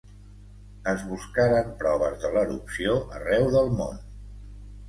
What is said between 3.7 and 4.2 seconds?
món.